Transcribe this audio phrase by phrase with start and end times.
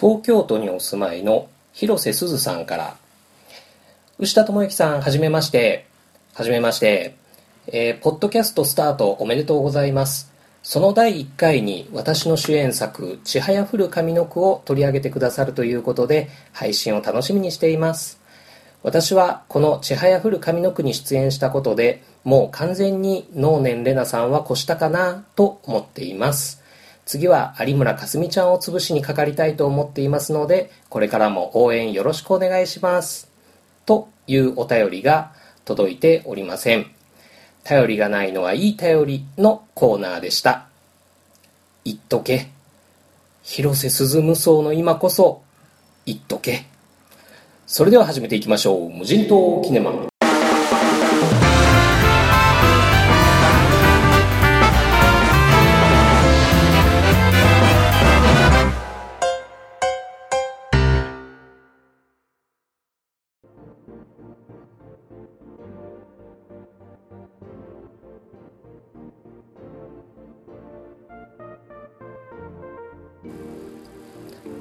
[0.00, 2.96] 東京都にお住まいの広瀬すずさんから。
[4.18, 5.86] 牛田智之さんはじめまして。
[6.32, 7.16] はじめまして。
[7.66, 10.29] えーポッドキャストスタートおめでとうございます。
[10.62, 18.20] その第1回に私の主演作「ちはやふる上の句」を取り上げてくださるということで配信を楽しみにしています。
[18.82, 26.60] 私はこの「ちはやふる上の句」に出演したことでもう完全に能年玲奈さんは越したかなと思っています。
[27.06, 33.30] 次は有村架純ちゃんを潰しにかかりたいと思っていますのでこれからも応援よろしくお願いします。
[33.86, 35.32] というお便りが
[35.64, 36.99] 届いておりません。
[37.64, 40.66] 頼りがないのはいい頼りのコーナーでした。
[41.84, 42.50] 言っとけ。
[43.42, 45.42] 広瀬すず無双の今こそ
[46.06, 46.66] 言っとけ。
[47.66, 48.90] それでは始めていきましょう。
[48.90, 49.92] 無人島キネマ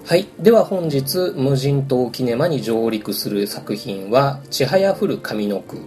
[0.10, 0.28] はい。
[0.40, 5.84] では本日、無人島キネマに上陸する作品は、ちはやふる上の句。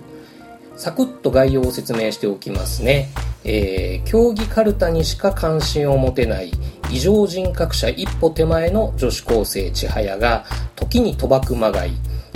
[0.77, 3.09] サクッと概要を説明しておきますね。
[3.43, 6.53] えー競技カルタにしか関心を持てない
[6.93, 10.45] 異常人格者一歩手前の女子高生千早が
[10.77, 11.91] 時に賭博まがい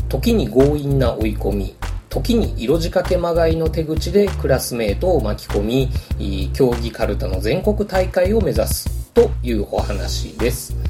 [0.08, 1.76] 時に強引な追い込み
[2.08, 5.88] 時に色仕掛けまがいの手口でクラスメートを巻き込み
[6.52, 10.85] 競技カルタの全国大会を目指すというお話です。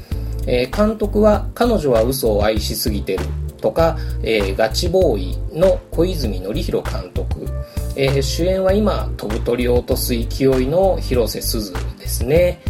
[0.47, 3.25] えー監督は「彼女は嘘を愛しすぎてる」
[3.61, 7.47] とか、えーガチボーイの小泉紀弘監督、
[7.95, 12.61] えー主演は今飛ぶ鳥を落とす勢いの広瀬すずですね、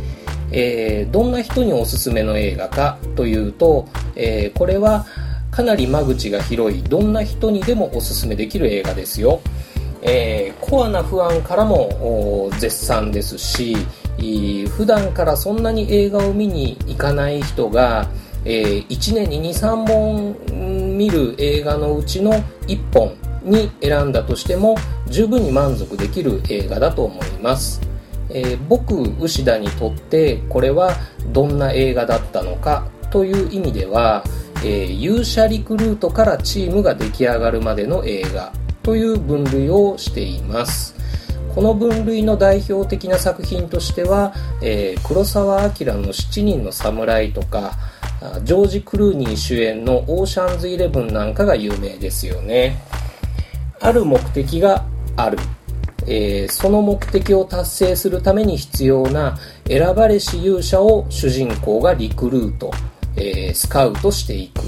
[0.52, 5.06] えーどんな人におすすめの映画かというと、えこれは
[5.52, 9.40] かなり間口が広いどんな人にでもおすすめできる映画ですよ。
[10.02, 13.76] えコアなファンからも絶賛ですし
[14.18, 18.10] 普段からそんなに映画を見に行かない人が、
[18.46, 22.34] え1年に23本見る映画のうちの
[22.68, 23.14] 1本
[23.44, 24.76] に選んだとしても
[25.08, 27.82] 十分に満足できる映画だと思います、
[28.30, 30.94] えー僕牛田にとってこれは
[31.32, 34.24] どんな映画だったのかという意味では、
[34.64, 38.52] えー勇者リクルートからチームが出来上がるまでの映画
[38.84, 40.97] という分類をしています。
[41.58, 44.32] この分類の代表的な作品としては、
[44.62, 47.72] えー黒澤明の「七人の侍」とか
[48.44, 52.80] ジョージ・クルーニー主演の「オーシャンズイレブン」なんかが有名ですよね。
[53.80, 54.86] ある目的が
[55.16, 55.40] ある、
[56.06, 62.70] えーその目的を達成するために必要な選ばれし勇者を主人公がリクルート、
[63.16, 64.62] えースカウトしていく。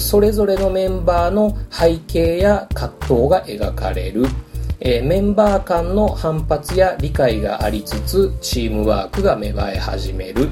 [0.00, 4.26] それぞれのメンバーの背景や葛藤が描かれる、
[4.80, 10.48] えーメンバー間の反発や理解がありつつチームワークが芽生え始める。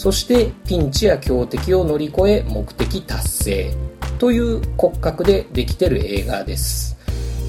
[0.00, 3.74] そしてピンチや強敵を乗り越え目的達成
[4.18, 6.96] という骨格でできてる映画です、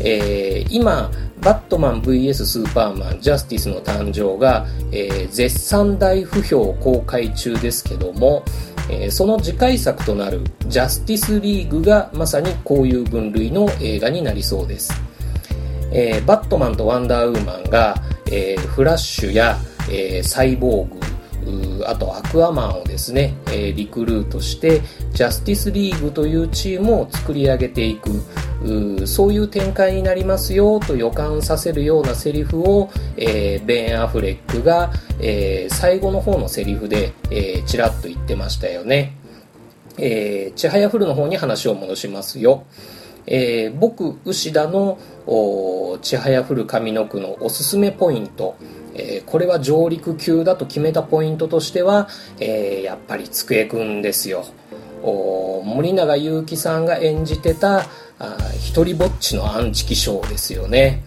[0.01, 1.09] えー今
[1.41, 8.43] バットマン VS スーパーマンジャスティスの誕生が、えー絶賛大不評公開中ですけども、
[8.89, 14.93] えーその次回作となるジャスティスリーグがまさにこういう分類の映画になりそうです。
[15.91, 17.95] えーバットマンとワンダーウーマンが、
[18.27, 19.57] えーフラッシュや、
[19.89, 21.01] えーサイボーグ
[21.87, 24.81] あとアクアマンをですね、えーリクルートして
[25.11, 28.11] ジャスティスリーグというチームを作り上げていく
[28.63, 39.15] うそういう展開になりますよと予感させるようなセリフを、えーベン・アフレックが、えー最後の方のセリフで、えーちらっと言ってましたよね
[39.97, 42.63] えー、ちはやふるの方に話を戻しますよ。
[43.27, 44.97] えー僕、牛田の
[45.27, 48.55] おちはやふる上の句のおすすめポイント、
[48.93, 52.09] えーこれは上陸級だと決めたポイントとしては、
[52.39, 54.45] えーやっぱり机くんですよ。
[55.03, 57.85] お森永祐希さんが演じてた
[58.19, 61.03] あ一人ぼっちのアンチ気象ですよね。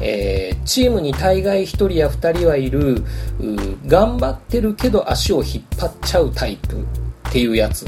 [0.00, 3.02] えーチームに大概1人や2人はいる
[3.86, 7.86] 頑張ってるけど足を引っ張っちゃうタイプっていうやつ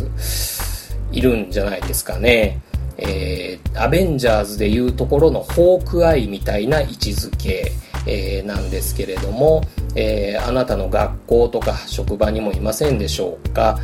[1.10, 2.60] いるんじゃないですかね。
[2.98, 7.70] えーアベンジャーズでいうところのホークアイみたいな位置づけ、
[8.06, 9.62] えーなんですけれども、
[9.94, 13.78] えーあなたの学校とか職場にもいませんでしょうか、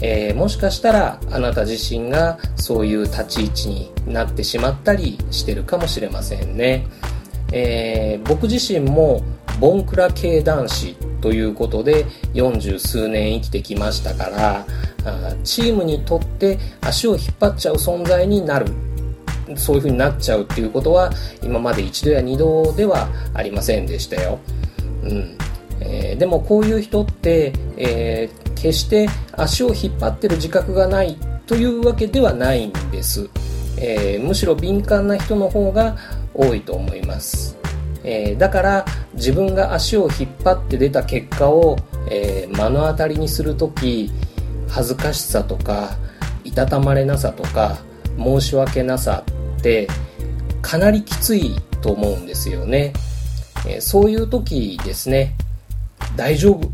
[0.00, 6.86] えー、もしかしたらあなた自身がそういう立ち位置になってしまったりしてるかもしれませんね、
[7.52, 9.22] え、僕自身も
[9.60, 14.66] ボンクラ系男子ということで40数年生きてきましたから
[15.44, 18.66] チームにとって足を引っ張っちゃう存在になる
[19.56, 21.10] そういう風になっちゃうっていうことは
[21.42, 24.38] 今まで一度や二度ではありませんでしたよ。
[25.02, 25.36] うん。
[25.80, 31.16] えー、でもこういう人って、えー、決して足を引っ張ってる自覚がない
[31.46, 33.28] というわけではないんです、
[33.78, 35.96] えー、むしろ敏感な人の方が
[36.34, 37.56] 多いと思います、
[38.04, 38.84] えだから
[39.14, 41.76] 自分が足を引っ張って出た結果を、
[42.08, 44.10] え目の当たりにする時
[44.68, 45.96] 恥ずかしさとか
[46.44, 47.78] いたたまれなさとか
[48.16, 49.22] 申し訳なさ
[49.58, 49.86] って
[50.62, 52.92] かなりきついと思うんですよね、
[53.68, 55.34] えそういう時ですね
[56.16, 56.70] 大丈夫。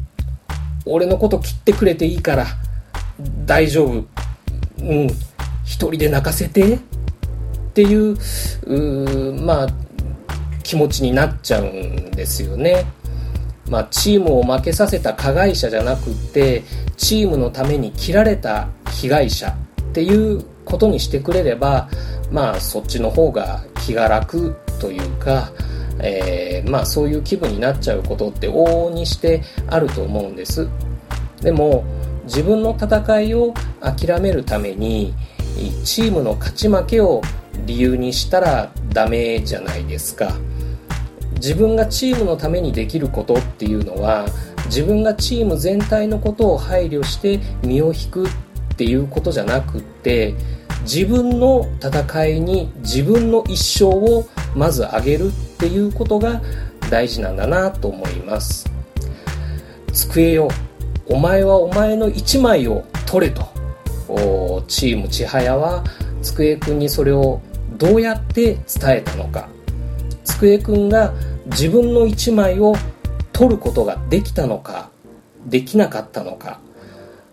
[0.85, 2.47] 俺のこと切ってくれていいから
[3.45, 4.05] 大丈夫。
[4.81, 5.07] うん。
[5.65, 6.79] 一人で泣かせてっ
[7.75, 8.17] ていう
[9.43, 9.69] まあ
[10.67, 12.85] 気持ちになっちゃうんですよね。
[13.71, 16.63] まあ、チームを負けさせた加害者じゃなくて
[16.97, 21.89] チームのために切られた被害者っていうことにしてくれれば
[22.31, 25.51] まあそっちの方が気が楽というか、
[26.01, 30.69] えー、まあそういう気分になっちゃうことって往々にしてあると思うんです。
[31.41, 31.85] でも
[32.25, 35.15] 自分の戦いを諦めるために
[35.85, 37.23] チームの勝ち負けを
[37.67, 40.33] 理由にしたらダメじゃないですか。
[41.37, 44.27] 自分がチームのためにできることっていうのは
[44.67, 48.31] 自分がチーム全体のことを配慮して身を引くっ
[48.77, 50.35] ていうことじゃなくって
[50.83, 56.41] 自分の戦いに自分の一生をまず上げるっていうことが
[56.91, 58.71] 大事なんだなと思います。
[59.93, 60.49] 机よ
[61.09, 63.47] お前はお前の一枚を取れと。
[64.69, 65.85] チーム千早は
[66.23, 67.41] 机くんにそれを
[67.77, 69.49] どうやって伝えたのか。
[70.27, 71.15] 机くんが
[71.47, 72.75] 自分の1枚を
[73.33, 74.91] 取ることができたのか
[75.47, 76.61] できなかったのか。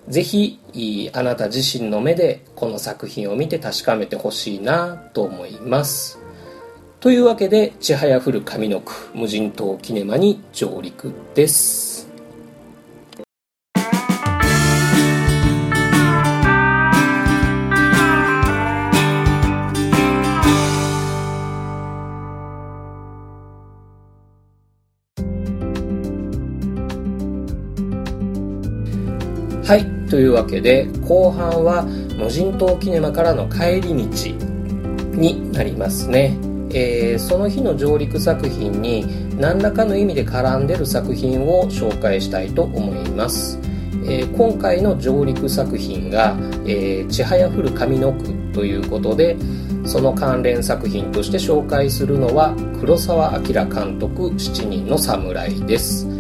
[0.08, 0.60] ぜひ
[1.14, 6.20] あなた自身の目でこの作品を見て確かめてほしいなと思います。
[7.00, 11.93] というわけで「ちはやふる上の句無人島キネマ」に上陸です。
[30.14, 31.82] というわけで後半は
[32.20, 34.30] 無人島キネマからの帰り道
[35.18, 36.38] になりますね、
[36.70, 43.58] えー、その日の上陸作品に何らかの意味で絡んでる作品を紹介したいと思います、
[44.06, 46.38] えー、今回の上陸作品が
[46.68, 49.36] 「えー、ちはやふる上の句」ということで
[49.84, 56.13] その関連作品として紹介するのは黒澤明監督「七人の侍」です。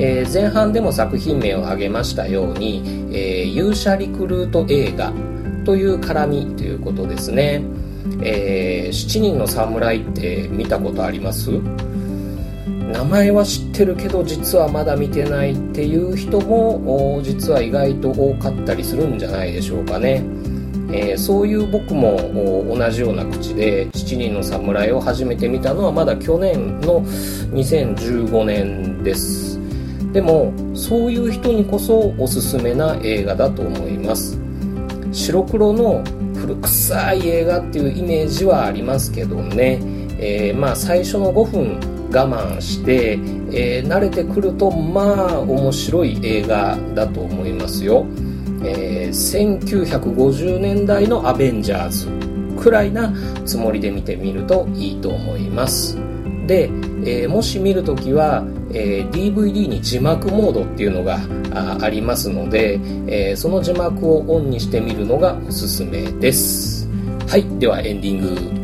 [0.00, 5.12] えー、前半でも作品名を挙げましたように、えー、勇者リクルート映画
[5.64, 7.62] という絡みということですね、
[8.22, 11.50] えー、7人の侍って見たことあります？
[12.92, 20.22] 名前は知ってるけど実はまだ見てないっていう人も実は意外と多かったりするんじゃないでしょうかね、
[20.90, 22.16] えー、そういう僕も
[22.74, 27.02] 同じような口で「7人の侍」を初めて見たのはまだ去年の
[27.52, 29.57] 2015年です。
[30.12, 34.38] でもそういう人にこそおすすめな映画だと思います。
[35.12, 36.02] 白黒の
[36.34, 39.80] 古臭い映画っていうイメージはありますけどね、
[40.18, 43.18] えー、まあ最初の5分我慢して、
[43.52, 48.06] えー、慣れてくるとまあ面白い映画だと思いますよ、
[48.62, 52.08] えー、1950年代のアベンジャーズ
[52.58, 53.12] くらいな
[53.44, 55.96] つもりで見てみるといいと思います。
[56.46, 56.64] で、
[57.04, 61.18] えー、もし見るときは、えー、DVD に字幕モードっていうのが
[61.54, 62.74] あありますので、
[63.06, 66.88] えー、その字幕をオンにしてみるのがおすすめです。
[67.26, 68.58] はいではエンディング。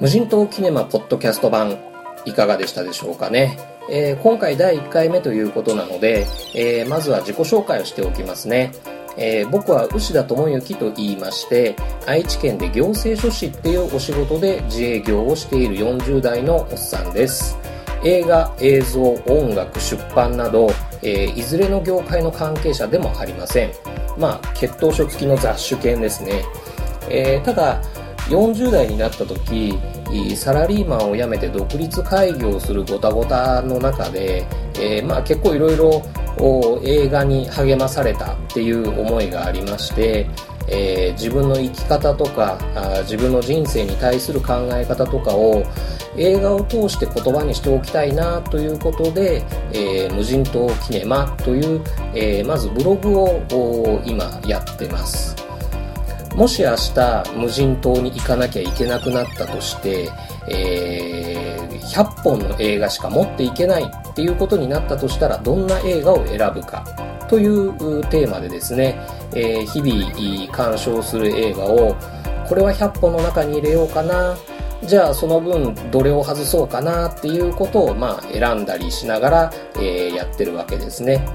[0.00, 1.76] 無人島キネマポッドキャスト版
[2.24, 3.77] いかがでしたでしょうかね？
[3.90, 8.72] えー、今回第1回目ということなので、えー、まずは自己紹介をしておきますね。
[9.16, 11.74] えー、僕は牛田智之と言いまして
[12.06, 17.58] 愛知県で行政書士っていうお仕事で自営業をしている40代のおっさんです。
[18.04, 20.70] 映画映像音楽出版など、
[21.02, 23.72] えー、いずれの業界の関係者でもありません。
[24.16, 26.44] まあ血統書付きの雑種犬ですね、
[27.08, 27.82] えー、ただ
[28.28, 29.78] 40代になった時
[30.36, 36.02] サラリーマンを辞めて独立開業するごたごたの中で、えー、まあ、結構いろいろ
[36.84, 40.26] 映画に励まされたっていう思いがありまして、
[40.68, 45.64] えー、自分の生き方とかあ自分の人生に対する考え方とかを
[46.16, 51.82] 映画を通して言葉にしておきたいなということで、えー、無人島キネマという、
[52.14, 55.47] え、まずブログを今やってます。
[56.38, 60.08] もし明日無人島に行かなきゃいけなくなったとして、
[60.48, 66.84] えー、100本の映画しか持っていけないっていうことになったとしたらどんな映画を選ぶか？
[67.28, 69.00] というテーマでですね、
[69.34, 71.96] えー、日々鑑賞する映画を
[72.48, 74.36] これは100本の中に入れようかな
[74.84, 81.26] じゃあその分どれを外そうかなっていうことをまあ選んだりしながら、えー、やってるわけですね。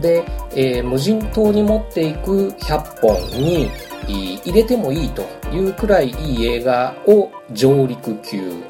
[0.00, 3.70] で、えー、無人島に持っていく100本に
[4.06, 5.22] 入れてもいいと
[5.52, 8.62] いうくらいいい映画を上陸級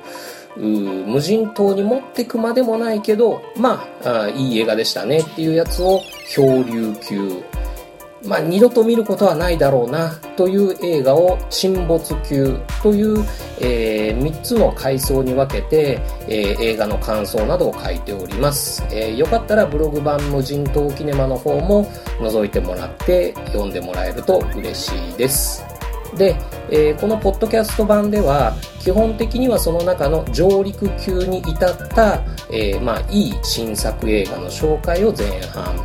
[0.57, 7.43] 無人島に持ってくまでもないけどまあいい映画でしたねっていうやつを漂流級。
[8.27, 13.25] まあ、二度と見ることはないだろうなという映画を沈没級という、
[13.61, 21.87] えー、3つの階層に分けて、えー、映画の感想などを書いております、えー、よかったらブログ版無人島キネマの方も
[22.19, 25.65] 覗いてもらって読んでもらえると嬉しいです。
[26.17, 26.37] で、
[26.71, 35.77] えー、このポッドキャスト版では基本的にはその中の上陸級に至った、えー、まあいい新作映画の紹介を前半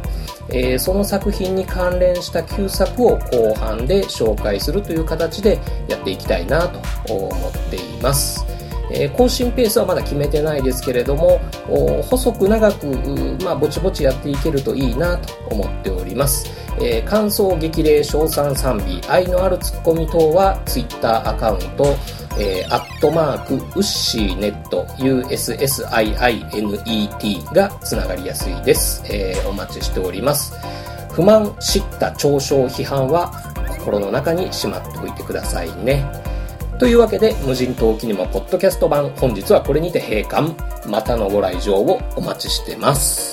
[0.54, 6.80] えー、その作品に関連した旧作を後半で紹介するという形でやっていきたいなと
[7.14, 8.46] 思っています。
[8.94, 11.40] え、更新ペースはまだ決めてないですけれども、
[12.10, 12.88] 細く長く、
[13.44, 16.50] まあ、ぼちぼちやっていけるといいなと思っております。
[16.78, 21.96] えー、感想、激励、称賛、賛美、愛のあるツッコミ等は Twitter アカウント、
[22.38, 25.94] えー、アットマーク、ウッシーネット、USSIINET
[27.54, 29.04] がつながりやすいです。
[29.08, 30.54] えー、お待ちしております。
[31.12, 33.32] 不満、知った、嘲笑、批判は
[33.68, 36.06] 心の中にしまっておいてくださいね。
[36.80, 40.56] というわけで、無人島キネマポッドキャスト版、本日はこれにて閉館。
[40.90, 43.31] またのご来場をお待ちしてます。